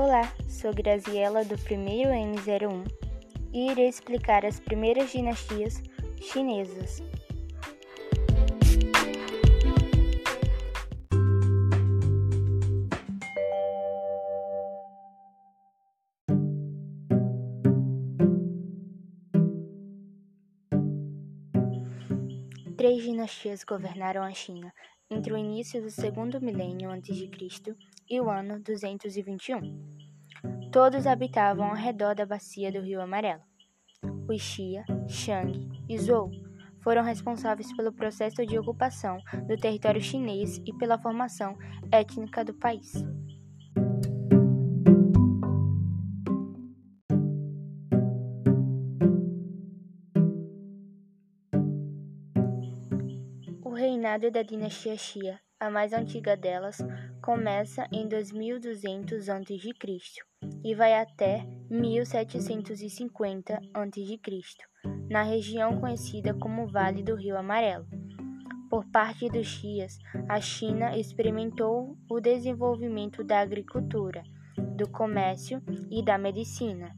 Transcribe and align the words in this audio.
Olá, 0.00 0.32
sou 0.48 0.72
Graziela 0.72 1.44
do 1.44 1.58
primeiro 1.58 2.10
M01 2.10 2.86
e 3.52 3.72
irei 3.72 3.88
explicar 3.88 4.46
as 4.46 4.60
primeiras 4.60 5.10
dinastias 5.10 5.82
chinesas. 6.22 7.02
Três 22.76 23.02
dinastias 23.02 23.64
governaram 23.64 24.22
a 24.22 24.30
China 24.30 24.72
entre 25.10 25.32
o 25.32 25.36
início 25.36 25.82
do 25.82 25.90
segundo 25.90 26.40
milênio 26.40 26.90
a.C. 26.90 27.30
e 28.08 28.20
o 28.20 28.28
ano 28.28 28.60
221. 28.60 29.60
Todos 30.70 31.06
habitavam 31.06 31.66
ao 31.66 31.74
redor 31.74 32.14
da 32.14 32.26
bacia 32.26 32.70
do 32.70 32.80
Rio 32.80 33.00
Amarelo. 33.00 33.42
Os 34.28 34.40
Xia, 34.40 34.84
Shang 35.08 35.68
e 35.88 35.98
Zhou 35.98 36.30
foram 36.82 37.02
responsáveis 37.02 37.74
pelo 37.74 37.92
processo 37.92 38.44
de 38.46 38.58
ocupação 38.58 39.18
do 39.46 39.56
território 39.56 40.00
chinês 40.00 40.58
e 40.66 40.72
pela 40.74 40.98
formação 40.98 41.56
étnica 41.90 42.44
do 42.44 42.54
país. 42.54 42.92
Reinado 53.78 54.28
da 54.28 54.42
dinastia 54.42 54.96
Xia, 54.96 55.38
a 55.60 55.70
mais 55.70 55.92
antiga 55.92 56.36
delas, 56.36 56.78
começa 57.22 57.86
em 57.92 58.08
2200 58.08 59.28
a.C. 59.28 59.56
e 60.64 60.74
vai 60.74 60.94
até 61.00 61.46
1750 61.70 63.54
a.C., 63.72 64.20
na 65.08 65.22
região 65.22 65.78
conhecida 65.78 66.34
como 66.34 66.66
Vale 66.66 67.04
do 67.04 67.14
Rio 67.14 67.38
Amarelo. 67.38 67.86
Por 68.68 68.84
parte 68.86 69.28
dos 69.28 69.46
Xias, 69.46 69.96
a 70.28 70.40
China 70.40 70.96
experimentou 70.98 71.96
o 72.10 72.20
desenvolvimento 72.20 73.22
da 73.22 73.38
agricultura, 73.38 74.24
do 74.76 74.90
comércio 74.90 75.62
e 75.88 76.04
da 76.04 76.18
medicina. 76.18 76.94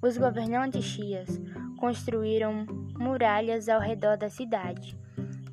Os 0.00 0.16
governantes 0.16 0.84
Xias 0.84 1.40
construíram 1.78 2.83
muralhas 2.98 3.68
ao 3.68 3.80
redor 3.80 4.16
da 4.16 4.28
cidade 4.28 4.96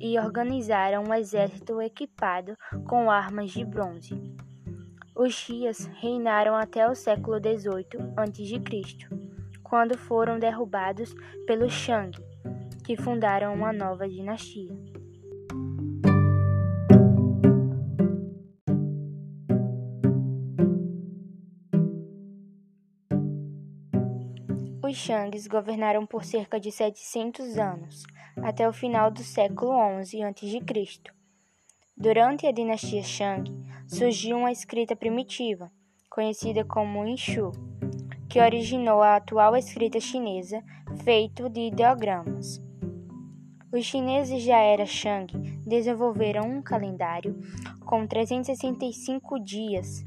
e 0.00 0.18
organizaram 0.18 1.04
um 1.04 1.14
exército 1.14 1.80
equipado 1.80 2.56
com 2.88 3.10
armas 3.10 3.50
de 3.52 3.64
bronze. 3.64 4.20
Os 5.14 5.32
Xias 5.34 5.86
reinaram 6.00 6.56
até 6.56 6.88
o 6.88 6.94
século 6.94 7.38
XVIII 7.38 8.12
a.C., 8.16 9.08
quando 9.62 9.96
foram 9.96 10.38
derrubados 10.38 11.14
pelos 11.46 11.72
Shang, 11.72 12.18
que 12.84 12.96
fundaram 12.96 13.54
uma 13.54 13.72
nova 13.72 14.08
dinastia. 14.08 14.74
Os 24.84 24.96
Shangs 24.96 25.46
governaram 25.46 26.04
por 26.04 26.24
cerca 26.24 26.58
de 26.58 26.72
700 26.72 27.56
anos, 27.56 28.02
até 28.42 28.68
o 28.68 28.72
final 28.72 29.12
do 29.12 29.22
século 29.22 29.72
XI 30.04 30.24
a.C. 30.24 31.00
Durante 31.96 32.48
a 32.48 32.50
dinastia 32.50 33.04
Shang, 33.04 33.48
surgiu 33.86 34.38
uma 34.38 34.50
escrita 34.50 34.96
primitiva, 34.96 35.70
conhecida 36.10 36.64
como 36.64 37.06
Inshu, 37.06 37.52
que 38.28 38.40
originou 38.40 39.00
a 39.02 39.14
atual 39.14 39.54
escrita 39.56 40.00
chinesa, 40.00 40.64
feito 41.04 41.48
de 41.48 41.68
ideogramas. 41.68 42.60
Os 43.72 43.84
chineses 43.84 44.44
da 44.44 44.58
era 44.58 44.84
Shang 44.84 45.32
desenvolveram 45.64 46.42
um 46.50 46.60
calendário 46.60 47.38
com 47.86 48.04
365 48.04 49.38
dias. 49.38 50.04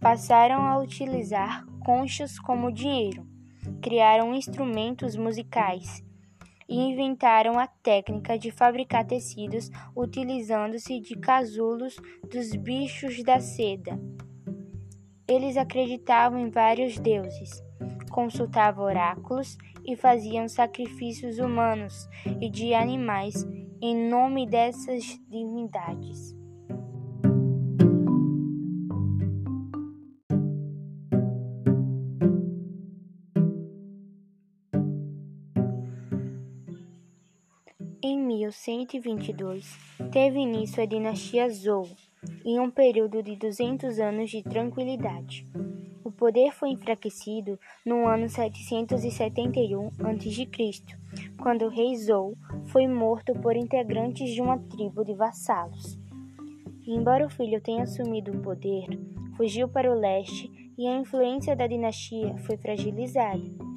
Passaram 0.00 0.62
a 0.62 0.78
utilizar 0.78 1.66
conchas 1.84 2.38
como 2.38 2.72
dinheiro, 2.72 3.34
criaram 3.80 4.34
instrumentos 4.34 5.16
musicais 5.16 6.04
e 6.68 6.76
inventaram 6.76 7.58
a 7.58 7.66
técnica 7.66 8.38
de 8.38 8.50
fabricar 8.50 9.04
tecidos 9.04 9.70
utilizando-se 9.94 11.00
de 11.00 11.16
casulos 11.16 11.96
dos 12.30 12.54
bichos 12.54 13.22
da 13.22 13.40
seda. 13.40 13.98
Eles 15.28 15.56
acreditavam 15.56 16.38
em 16.38 16.50
vários 16.50 16.98
deuses, 16.98 17.62
consultavam 18.10 18.84
oráculos 18.84 19.56
e 19.84 19.96
faziam 19.96 20.48
sacrifícios 20.48 21.38
humanos 21.38 22.08
e 22.40 22.48
de 22.48 22.74
animais 22.74 23.46
em 23.80 24.08
nome 24.08 24.46
dessas 24.46 25.04
divindades. 25.28 26.43
Em 38.06 38.18
1122, 38.18 39.78
teve 40.12 40.38
início 40.38 40.82
a 40.82 40.84
dinastia 40.84 41.48
Zhou, 41.48 41.88
em 42.44 42.60
um 42.60 42.70
período 42.70 43.22
de 43.22 43.34
200 43.34 43.98
anos 43.98 44.28
de 44.28 44.42
tranquilidade. 44.42 45.48
O 46.04 46.10
poder 46.10 46.52
foi 46.52 46.68
enfraquecido 46.68 47.58
no 47.82 48.06
ano 48.06 48.28
771 48.28 49.86
a.C., 49.86 50.82
quando 51.40 51.64
o 51.64 51.70
rei 51.70 51.96
Zhou 51.96 52.36
foi 52.66 52.86
morto 52.86 53.32
por 53.40 53.56
integrantes 53.56 54.34
de 54.34 54.42
uma 54.42 54.58
tribo 54.58 55.02
de 55.02 55.14
vassalos. 55.14 55.98
embora 56.86 57.24
o 57.24 57.30
filho 57.30 57.58
tenha 57.58 57.84
assumido 57.84 58.32
o 58.32 58.42
poder, 58.42 58.86
fugiu 59.34 59.66
para 59.66 59.90
o 59.90 59.98
leste 59.98 60.52
e 60.76 60.86
a 60.86 60.94
influência 60.94 61.56
da 61.56 61.66
dinastia 61.66 62.36
foi 62.36 62.58
fragilizada. 62.58 63.73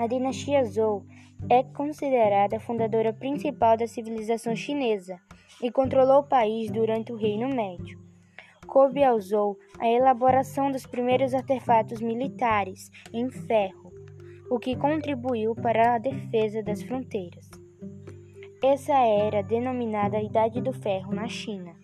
A 0.00 0.06
dinastia 0.06 0.64
Zhou 0.64 1.04
é 1.46 1.62
considerada 1.62 2.56
a 2.56 2.60
fundadora 2.60 3.12
principal 3.12 3.76
da 3.76 3.86
civilização 3.86 4.56
chinesa 4.56 5.20
e 5.62 5.70
controlou 5.70 6.20
o 6.20 6.26
país 6.26 6.70
durante 6.70 7.12
o 7.12 7.16
Reino 7.16 7.54
Médio. 7.54 8.00
Coube 8.66 9.04
ao 9.04 9.20
Zhou 9.20 9.58
a 9.78 9.86
elaboração 9.86 10.72
dos 10.72 10.86
primeiros 10.86 11.34
artefatos 11.34 12.00
militares 12.00 12.90
em 13.12 13.30
ferro, 13.30 13.92
o 14.50 14.58
que 14.58 14.74
contribuiu 14.74 15.54
para 15.54 15.96
a 15.96 15.98
defesa 15.98 16.62
das 16.62 16.82
fronteiras. 16.82 17.50
Essa 18.64 18.94
era 18.94 19.42
denominada 19.42 20.16
a 20.16 20.22
Idade 20.22 20.62
do 20.62 20.72
Ferro 20.72 21.14
na 21.14 21.28
China. 21.28 21.79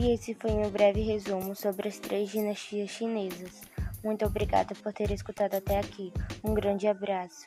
E 0.00 0.12
esse 0.12 0.32
foi 0.32 0.52
meu 0.52 0.70
breve 0.70 1.02
resumo 1.02 1.54
sobre 1.54 1.86
as 1.86 1.98
três 1.98 2.30
dinastias 2.30 2.88
chinesas. 2.88 3.60
Muito 4.02 4.24
obrigada 4.24 4.74
por 4.74 4.94
ter 4.94 5.10
escutado 5.10 5.54
até 5.54 5.78
aqui. 5.78 6.10
Um 6.42 6.54
grande 6.54 6.86
abraço. 6.86 7.46